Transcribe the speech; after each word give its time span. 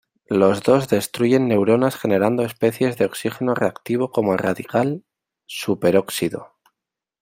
Los 0.31 0.63
dos 0.63 0.89
destruyen 0.89 1.47
neuronas 1.47 1.95
generando 1.95 2.41
especies 2.43 2.97
de 2.97 3.05
oxígeno 3.05 3.53
reactivo, 3.53 4.09
como 4.09 4.33
el 4.33 4.39
radical 4.39 5.03
superóxido. 5.45 6.53